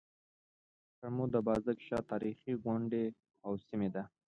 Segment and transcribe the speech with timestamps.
[0.97, 3.05] کرمو د بازک شاه تاريخي غونډۍ
[3.45, 4.03] او سيمه ده.